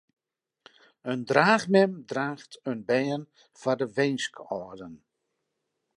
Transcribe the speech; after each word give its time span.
In 1.11 1.21
draachmem 1.29 1.91
draacht 2.09 2.53
in 2.71 2.79
bern 2.89 3.23
foar 3.59 3.77
de 3.81 3.87
winskâlden. 3.97 4.95